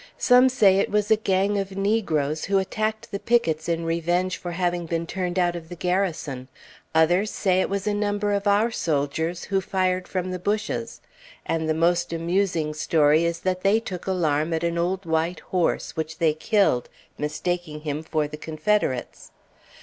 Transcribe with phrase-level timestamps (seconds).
[0.17, 4.53] Some say it was a gang of negroes who attacked the pickets in revenge for
[4.53, 6.47] having been turned out of the Garrison;
[6.95, 11.01] others say it was a number of our soldiers who fired from the bushes;
[11.45, 15.95] and the most amusing story is that they took alarm at an old white horse,
[15.95, 16.89] which they killed,
[17.19, 19.29] mistaking him for the Confederates.